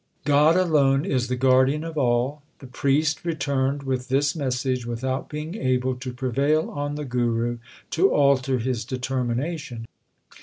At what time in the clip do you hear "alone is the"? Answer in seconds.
0.57-1.35